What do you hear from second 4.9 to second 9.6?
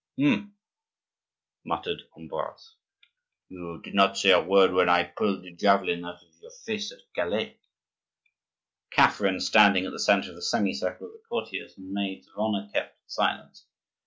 pulled the javelin out of your face at Calais." Catherine,